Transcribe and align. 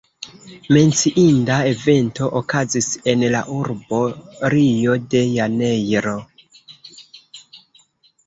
Menciinda 0.75 1.57
evento 1.73 2.29
okazis 2.39 2.87
en 3.11 3.25
la 3.35 3.41
urbo 3.57 3.99
Rio 4.55 4.95
de 5.11 5.21
janeiro. 5.35 6.17